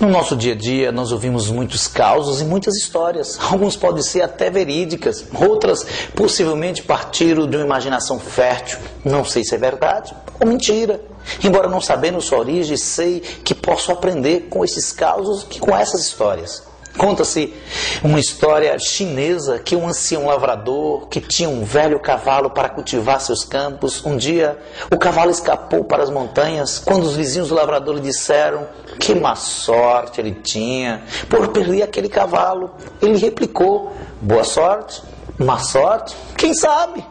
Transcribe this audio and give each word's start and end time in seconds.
no 0.00 0.08
nosso 0.08 0.34
dia 0.34 0.52
a 0.52 0.56
dia, 0.56 0.90
nós 0.90 1.12
ouvimos 1.12 1.50
muitos 1.50 1.86
causos 1.86 2.40
e 2.40 2.44
muitas 2.44 2.76
histórias. 2.76 3.38
Alguns 3.40 3.76
podem 3.76 4.02
ser 4.02 4.22
até 4.22 4.50
verídicas, 4.50 5.24
outras 5.32 5.86
possivelmente 6.14 6.82
partiram 6.82 7.46
de 7.46 7.56
uma 7.56 7.64
imaginação 7.64 8.18
fértil. 8.18 8.78
Não 9.04 9.24
sei 9.24 9.44
se 9.44 9.54
é 9.54 9.58
verdade 9.58 10.14
ou 10.40 10.46
mentira. 10.46 11.00
Embora 11.42 11.68
não 11.68 11.80
sabendo 11.80 12.20
sua 12.20 12.38
origem, 12.38 12.76
sei 12.76 13.20
que 13.20 13.54
posso 13.54 13.92
aprender 13.92 14.48
com 14.50 14.64
esses 14.64 14.90
causos 14.90 15.46
e 15.54 15.60
com 15.60 15.76
essas 15.76 16.00
histórias. 16.02 16.62
Conta-se 16.96 17.54
uma 18.02 18.18
história 18.18 18.76
chinesa 18.78 19.60
que 19.60 19.76
um 19.76 19.86
ancião 19.86 20.26
lavrador 20.26 21.06
que 21.06 21.20
tinha 21.20 21.48
um 21.48 21.64
velho 21.64 22.00
cavalo 22.00 22.50
para 22.50 22.68
cultivar 22.68 23.20
seus 23.20 23.44
campos, 23.44 24.04
um 24.04 24.16
dia 24.16 24.58
o 24.92 24.98
cavalo 24.98 25.30
escapou 25.30 25.84
para 25.84 26.02
as 26.02 26.10
montanhas. 26.10 26.78
Quando 26.80 27.04
os 27.04 27.14
vizinhos 27.14 27.48
do 27.48 27.54
lavrador 27.54 27.94
lhe 27.94 28.00
disseram 28.00 28.66
que 28.98 29.14
má 29.14 29.36
sorte 29.36 30.20
ele 30.20 30.32
tinha 30.32 31.02
por 31.28 31.48
perder 31.48 31.82
aquele 31.82 32.08
cavalo, 32.08 32.72
ele 33.00 33.16
replicou: 33.16 33.92
Boa 34.20 34.44
sorte, 34.44 35.02
má 35.38 35.58
sorte, 35.58 36.16
quem 36.36 36.54
sabe? 36.54 37.04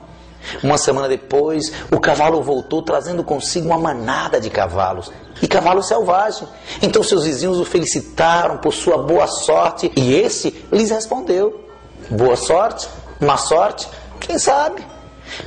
Uma 0.64 0.78
semana 0.78 1.08
depois, 1.08 1.72
o 1.92 2.00
cavalo 2.00 2.42
voltou 2.42 2.81
trazendo 2.81 3.23
consigo 3.23 3.67
uma 3.67 3.78
manada 3.78 4.41
de 4.41 4.50
cavalos 4.50 5.12
e 5.41 5.47
cavalo 5.47 5.81
selvagem. 5.81 6.47
Então 6.81 7.03
seus 7.03 7.25
vizinhos 7.25 7.59
o 7.59 7.66
felicitaram 7.66 8.57
por 8.57 8.74
sua 8.74 8.97
boa 8.97 9.28
sorte 9.28 9.91
e 9.96 10.16
esse 10.16 10.66
lhes 10.72 10.91
respondeu: 10.91 11.66
Boa 12.09 12.35
sorte, 12.35 12.88
má 13.19 13.38
sorte, 13.38 13.88
quem 14.19 14.38
sabe? 14.38 14.85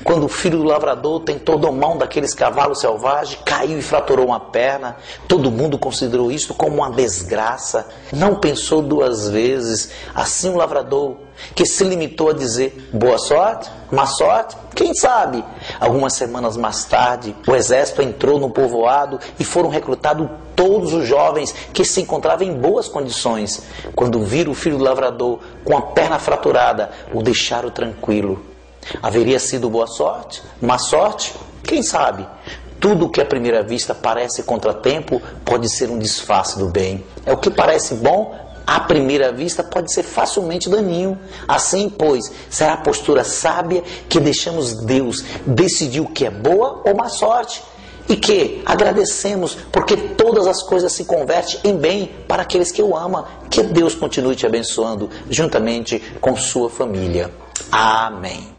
Quando 0.03 0.25
o 0.25 0.28
filho 0.28 0.59
do 0.59 0.65
lavrador 0.65 1.21
tentou 1.21 1.59
domar 1.59 1.91
um 1.91 1.99
daqueles 1.99 2.34
cavalos 2.34 2.81
selvagens, 2.81 3.39
caiu 3.45 3.78
e 3.78 3.83
fraturou 3.83 4.27
uma 4.27 4.41
perna. 4.41 4.97
Todo 5.28 5.50
mundo 5.50 5.78
considerou 5.78 6.31
isso 6.31 6.55
como 6.55 6.77
uma 6.77 6.91
desgraça. 6.91 7.87
Não 8.12 8.37
pensou 8.37 8.83
duas 8.83 9.28
vezes. 9.28 9.91
Assim 10.15 10.50
o 10.50 10.56
lavrador, 10.56 11.17
que 11.55 11.67
se 11.67 11.84
limitou 11.84 12.31
a 12.31 12.33
dizer 12.33 12.91
boa 12.93 13.19
sorte, 13.19 13.71
má 13.91 14.06
sorte, 14.06 14.56
quem 14.75 14.95
sabe? 14.95 15.45
Algumas 15.78 16.15
semanas 16.15 16.56
mais 16.56 16.84
tarde, 16.84 17.34
o 17.47 17.55
exército 17.55 18.03
entrou 18.03 18.39
no 18.39 18.51
povoado 18.51 19.21
e 19.39 19.45
foram 19.45 19.69
recrutados 19.69 20.28
todos 20.56 20.93
os 20.93 21.06
jovens 21.06 21.55
que 21.72 21.84
se 21.84 22.01
encontravam 22.01 22.47
em 22.47 22.55
boas 22.55 22.89
condições. 22.89 23.62
Quando 23.95 24.22
viram 24.22 24.53
o 24.53 24.55
filho 24.55 24.78
do 24.78 24.84
lavrador 24.84 25.41
com 25.65 25.77
a 25.77 25.83
perna 25.83 26.19
fraturada, 26.19 26.91
o 27.12 27.22
deixaram 27.22 27.71
tranquilo 27.71 28.53
Haveria 29.03 29.39
sido 29.39 29.71
boa 29.71 29.87
sorte? 29.87 30.43
Má 30.61 30.78
sorte? 30.78 31.34
Quem 31.62 31.83
sabe? 31.83 32.27
Tudo 32.81 33.09
que 33.09 33.21
à 33.21 33.25
primeira 33.25 33.62
vista 33.62 33.95
parece 33.95 34.43
contratempo 34.43 35.21
pode 35.45 35.69
ser 35.69 35.91
um 35.91 35.99
disfarce 35.99 36.59
do 36.59 36.69
bem. 36.69 37.05
É 37.25 37.33
o 37.33 37.39
que 37.39 37.50
parece 37.50 37.95
bom 37.95 38.45
à 38.67 38.81
primeira 38.81 39.33
vista 39.33 39.62
pode 39.62 39.93
ser 39.93 40.03
facilmente 40.03 40.69
daninho. 40.69 41.19
Assim, 41.47 41.89
pois, 41.89 42.31
será 42.49 42.75
a 42.75 42.78
postura 42.78 43.25
sábia 43.25 43.83
que 44.09 44.19
deixamos 44.19 44.75
Deus 44.84 45.22
decidir 45.47 46.01
o 46.01 46.09
que 46.09 46.27
é 46.27 46.31
boa 46.31 46.83
ou 46.84 46.97
má 46.97 47.09
sorte. 47.09 47.62
E 48.06 48.16
que 48.16 48.62
agradecemos 48.66 49.56
porque 49.72 49.97
todas 49.97 50.47
as 50.47 50.62
coisas 50.62 50.93
se 50.93 51.06
convertem 51.06 51.59
em 51.65 51.77
bem 51.77 52.11
para 52.28 52.43
aqueles 52.43 52.71
que 52.71 52.83
o 52.83 52.95
amam. 52.95 53.25
Que 53.49 53.62
Deus 53.62 53.95
continue 53.95 54.37
te 54.37 54.47
abençoando 54.47 55.09
juntamente 55.31 55.99
com 56.21 56.37
sua 56.37 56.69
família. 56.69 57.33
Amém. 57.72 58.53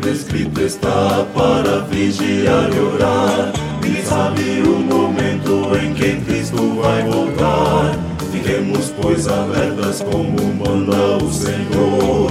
Bíblia 0.00 0.14
escrito 0.14 0.60
está 0.62 1.26
para 1.34 1.80
vigiar 1.90 2.70
e 2.74 2.78
orar. 2.78 3.52
Ninguém 3.82 4.02
sabe 4.02 4.62
o 4.62 4.78
momento 4.78 5.76
em 5.76 5.92
que 5.92 6.16
Cristo 6.24 6.80
vai 6.80 7.02
voltar. 7.02 7.98
Fiquemos, 8.32 8.94
pois, 8.98 9.28
alertas 9.28 10.00
como 10.00 10.54
manda 10.54 11.22
o 11.22 11.30
Senhor. 11.30 12.30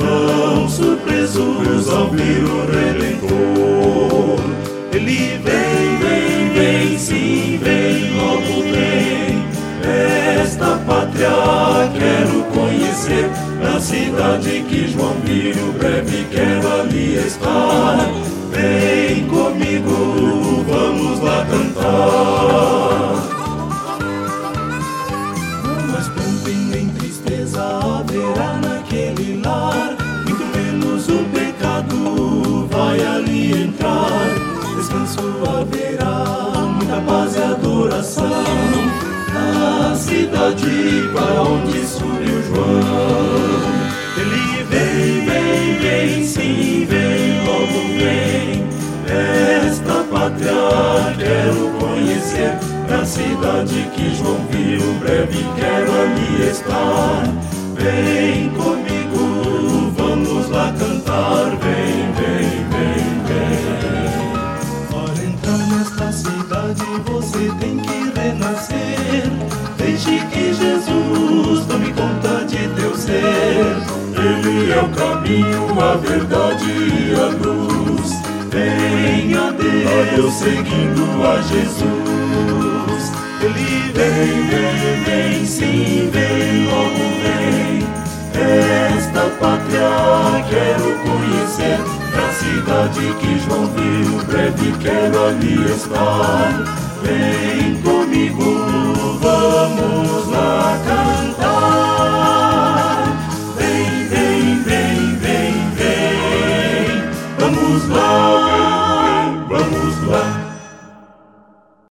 Não 0.00 0.68
surpresos 0.68 1.90
ao 1.90 2.08
vir 2.10 2.44
o 2.44 2.66
Redentor. 2.70 4.38
Ele 4.92 5.40
vem, 5.42 5.98
vem, 5.98 6.52
vem, 6.54 6.98
sim, 6.98 7.58
vem, 7.60 8.16
logo 8.16 8.62
vem. 8.62 9.42
Esta 10.40 10.76
pátria 10.86 11.30
quero 11.98 12.44
conhecer 12.54 13.47
cidade 14.18 14.64
que 14.68 14.88
João 14.88 15.14
viu, 15.24 15.72
breve 15.74 16.26
quero 16.32 16.80
ali 16.80 17.14
estar. 17.24 18.10
Vem 18.50 19.28
comigo, 19.28 20.64
vamos 20.66 21.20
lá 21.20 21.46
cantar. 21.46 23.14
Mas 25.92 26.08
pranto 26.08 26.50
nem 26.50 26.88
tristeza 26.88 27.62
haverá 27.62 28.54
naquele 28.54 29.40
lar, 29.40 29.96
muito 30.26 30.44
menos 30.56 31.08
o 31.08 31.24
pecado 31.32 32.66
vai 32.72 33.00
ali 33.00 33.62
entrar. 33.62 34.34
Descanso 34.76 35.20
haverá, 35.46 36.66
muita 36.66 37.00
paz 37.02 37.36
e 37.36 37.42
adoração 37.42 38.44
na 39.32 39.94
cidade 39.94 41.08
para 41.14 41.42
onde 41.42 41.86
subiu 41.86 42.42
João. 42.42 43.77
Ele 44.18 44.64
vem, 44.64 45.24
vem, 45.24 45.78
vem, 45.78 46.24
sim, 46.24 46.86
vem, 46.90 47.44
logo 47.46 47.80
vem. 47.98 48.66
Esta 49.06 50.02
pátria 50.10 51.14
quero 51.16 51.70
conhecer, 51.78 52.58
na 52.88 53.04
cidade 53.04 53.88
que 53.94 54.14
João 54.16 54.44
viu, 54.50 54.92
breve 54.94 55.44
quero 55.56 55.92
ali 55.92 56.50
estar. 56.50 57.22
Vem 57.76 58.50
comigo, 58.50 58.87
é 74.78 74.82
o 74.82 74.88
caminho, 74.90 75.80
a 75.80 75.96
verdade 75.96 76.70
e 76.70 77.14
a 77.14 77.26
luz. 77.44 78.12
Venha 78.50 79.52
Deus 79.52 79.78
eu 80.16 80.30
seguindo 80.30 81.02
a 81.26 81.40
Jesus. 81.42 83.12
Ele 83.40 83.92
vem, 83.92 84.46
vem, 84.48 85.04
vem, 85.04 85.46
sim, 85.46 86.10
vem, 86.12 86.66
logo 86.66 87.04
vem. 87.22 87.86
Esta 88.34 89.22
pátria 89.40 90.44
quero 90.48 90.88
conhecer, 91.02 91.80
na 92.14 92.28
cidade 92.32 93.14
que 93.18 93.38
João 93.40 93.66
viu, 93.74 94.24
breve 94.26 94.72
quero 94.80 95.26
ali 95.26 95.56
estar. 95.72 96.52
Vem 97.02 97.76
comigo, 97.82 99.18
vamos 99.20 100.28
lá 100.30 100.78
cantar. 100.84 101.17